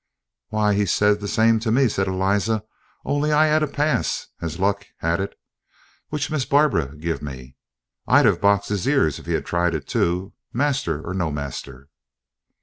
[0.47, 2.63] "Why, he said the same to me," said Eliza,
[3.05, 5.37] "only I had a pass, as luck had it,
[6.09, 7.55] which Miss Barbara give me.
[8.07, 11.87] I'd ha' boxed his ears if he'd tried it, too, master or no master!"